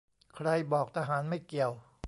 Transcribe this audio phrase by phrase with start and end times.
[0.35, 1.71] ใครบอกทหารไม่เกี่ยว